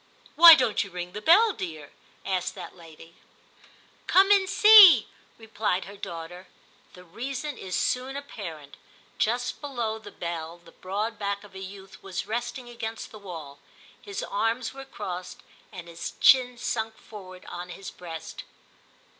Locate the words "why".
0.35-0.55